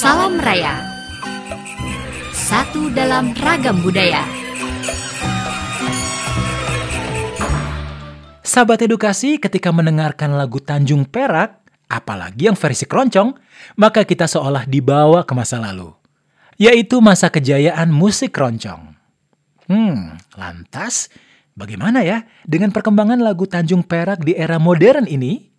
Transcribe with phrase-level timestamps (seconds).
[0.00, 0.80] Salam Raya
[2.32, 4.24] Satu dalam ragam budaya
[8.40, 13.36] Sahabat edukasi, ketika mendengarkan lagu Tanjung Perak, apalagi yang versi keroncong,
[13.76, 15.92] maka kita seolah dibawa ke masa lalu,
[16.56, 18.96] yaitu masa kejayaan musik keroncong.
[19.68, 21.12] Hmm, lantas
[21.52, 25.49] bagaimana ya dengan perkembangan lagu Tanjung Perak di era modern ini?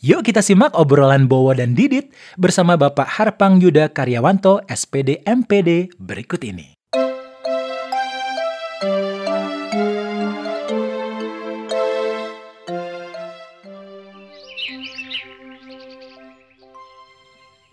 [0.00, 2.08] Yuk kita simak obrolan Bowo dan Didit
[2.40, 6.72] bersama Bapak Harpang Yuda Karyawanto, SPD MPD berikut ini.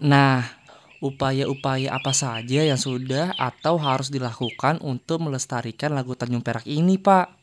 [0.03, 0.43] Nah,
[0.99, 7.39] upaya-upaya apa saja yang sudah atau harus dilakukan untuk melestarikan lagu Tanjung Perak ini, Pak?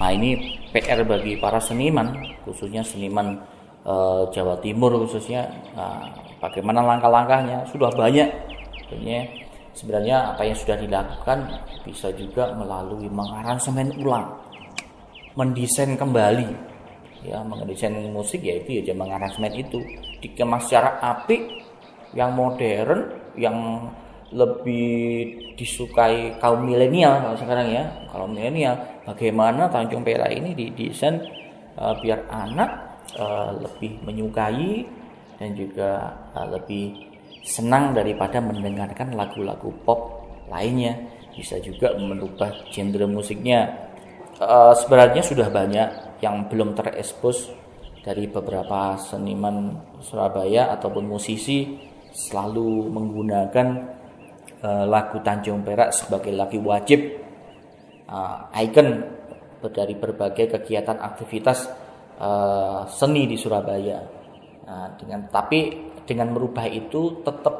[0.00, 2.16] Nah, ini PR bagi para seniman,
[2.48, 5.46] khususnya seniman eh, Jawa Timur khususnya.
[5.74, 6.08] Nah,
[6.42, 7.66] bagaimana langkah-langkahnya?
[7.70, 8.30] Sudah banyak.
[8.88, 9.20] Sebenarnya,
[9.76, 11.38] sebenarnya apa yang sudah dilakukan
[11.84, 14.32] bisa juga melalui mengaransemen ulang,
[15.36, 16.78] mendesain kembali
[17.26, 19.82] ya mendesain musik yaitu ya mengaransemen itu
[20.22, 21.42] dikemas secara apik
[22.14, 23.90] yang modern yang
[24.28, 28.76] lebih disukai kaum milenial kalau sekarang ya kalau milenial
[29.08, 31.24] bagaimana Tanjung Perak ini didesain
[31.80, 34.84] uh, biar anak uh, lebih menyukai
[35.38, 37.08] dan juga uh, lebih
[37.46, 40.98] senang daripada mendengarkan lagu-lagu pop lainnya.
[41.32, 43.88] Bisa juga merubah genre musiknya.
[44.36, 47.54] Uh, sebenarnya sudah banyak yang belum terekspos
[48.02, 51.78] dari beberapa seniman Surabaya ataupun musisi
[52.10, 53.68] selalu menggunakan
[54.62, 57.18] uh, lagu Tanjung Perak sebagai lagu wajib
[58.10, 59.04] uh, ikon
[59.74, 61.87] dari berbagai kegiatan aktivitas
[62.18, 63.98] uh, seni di Surabaya.
[64.68, 67.54] Nah, dengan tapi dengan merubah itu tetap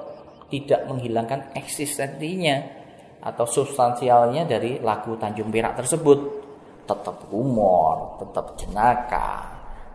[0.48, 2.56] tidak menghilangkan eksistensinya
[3.23, 6.19] atau substansialnya dari lagu Tanjung Perak tersebut.
[6.89, 9.45] Tetap humor, tetap jenaka,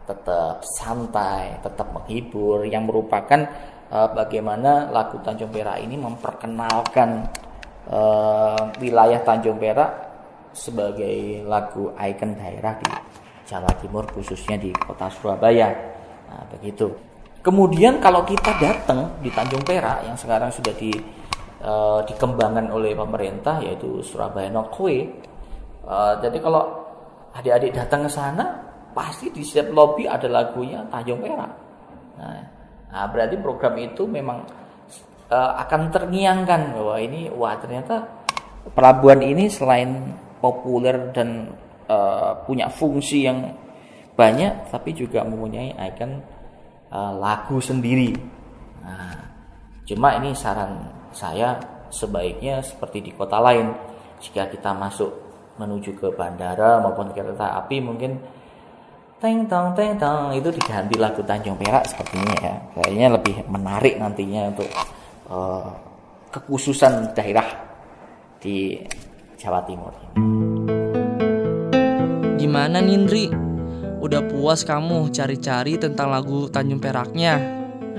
[0.06, 3.42] tetap santai, tetap menghibur yang merupakan
[3.90, 7.26] uh, bagaimana lagu Tanjung Perak ini memperkenalkan
[7.90, 9.92] uh, wilayah Tanjung Perak
[10.54, 12.86] sebagai lagu ikon daerah di
[13.48, 15.70] Jawa Timur khususnya di kota Surabaya.
[16.30, 16.90] Nah, begitu.
[17.44, 20.96] Kemudian kalau kita datang di Tanjung Perak yang sekarang sudah di
[21.60, 25.04] uh, dikembangkan oleh pemerintah yaitu Surabaya Northway.
[25.84, 26.88] Uh, jadi kalau
[27.36, 28.64] adik-adik datang ke sana
[28.96, 31.52] pasti di setiap lobby ada lagunya Tanjung Perak.
[32.16, 32.54] Nah,
[32.94, 34.46] Nah, berarti program itu memang
[35.34, 38.06] uh, akan terngiangkan bahwa ini wah ternyata
[38.78, 41.50] pelabuhan ini selain populer dan
[41.94, 43.54] uh, punya fungsi yang
[44.14, 46.22] banyak tapi juga mempunyai ikon
[46.90, 48.14] uh, lagu sendiri.
[48.82, 49.18] Nah,
[49.86, 51.58] cuma ini saran saya
[51.94, 53.74] sebaiknya seperti di kota lain.
[54.24, 55.12] Jika kita masuk
[55.60, 58.18] menuju ke bandara maupun kereta api mungkin
[59.22, 62.56] teng tong teng tong itu diganti lagu Tanjung Perak sepertinya ya.
[62.78, 64.70] Kayaknya lebih menarik nantinya untuk
[65.30, 65.70] uh,
[66.34, 67.46] kekhususan daerah
[68.42, 68.82] di
[69.38, 69.94] Jawa Timur
[72.64, 73.28] Gimana Nindri?
[74.00, 77.36] Udah puas kamu cari-cari tentang lagu Tanjung Peraknya?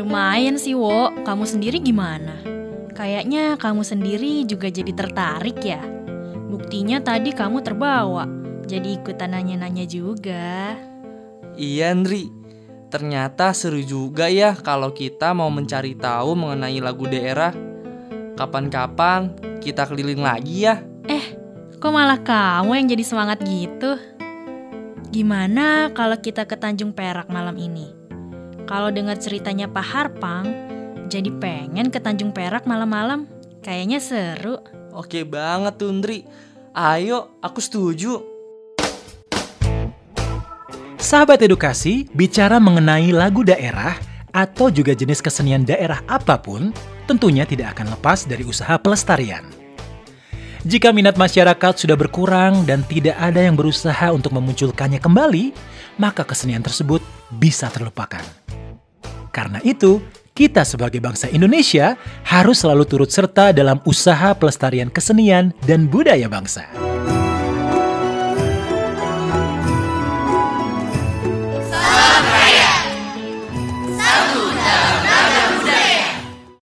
[0.00, 1.12] Lumayan sih, Wo.
[1.20, 2.40] Kamu sendiri gimana?
[2.96, 5.84] Kayaknya kamu sendiri juga jadi tertarik ya.
[6.48, 8.24] Buktinya tadi kamu terbawa.
[8.64, 10.72] Jadi ikutan nanya-nanya juga.
[11.60, 12.32] Iya Andri,
[12.88, 17.52] ternyata seru juga ya kalau kita mau mencari tahu mengenai lagu daerah.
[18.32, 19.28] Kapan-kapan
[19.60, 20.80] kita keliling lagi ya.
[21.04, 21.36] Eh,
[21.76, 24.13] kok malah kamu yang jadi semangat gitu?
[25.12, 27.92] Gimana kalau kita ke Tanjung Perak malam ini?
[28.64, 30.46] Kalau dengar ceritanya Pak Harpang,
[31.12, 33.28] jadi pengen ke Tanjung Perak malam-malam.
[33.60, 34.60] Kayaknya seru.
[34.92, 36.24] Oke banget tuh Andri.
[36.72, 38.20] Ayo, aku setuju.
[41.00, 43.92] Sahabat edukasi, bicara mengenai lagu daerah
[44.34, 46.74] atau juga jenis kesenian daerah apa pun,
[47.06, 49.63] tentunya tidak akan lepas dari usaha pelestarian.
[50.64, 55.52] Jika minat masyarakat sudah berkurang dan tidak ada yang berusaha untuk memunculkannya kembali,
[56.00, 57.04] maka kesenian tersebut
[57.36, 58.24] bisa terlupakan.
[59.28, 60.00] Karena itu,
[60.32, 66.83] kita sebagai bangsa Indonesia harus selalu turut serta dalam usaha pelestarian kesenian dan budaya bangsa.